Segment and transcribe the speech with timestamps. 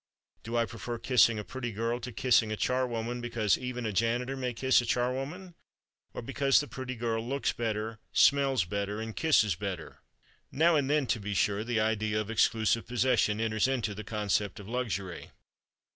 [0.41, 4.35] Do I prefer kissing a pretty girl to kissing a charwoman because even a janitor
[4.35, 10.01] may kiss a charwoman—or because the pretty girl looks better, smells better and kisses better?
[10.51, 14.59] Now and then, to be sure, the idea of exclusive possession enters into the concept
[14.59, 15.29] of luxury.